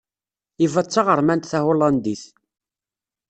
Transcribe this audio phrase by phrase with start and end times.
[0.65, 2.23] Eva d taɣermant tahulandit.